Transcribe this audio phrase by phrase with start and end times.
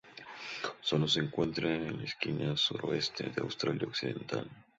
[0.79, 4.49] Sólo se encuentran en la esquina suroeste de Australia Occidental.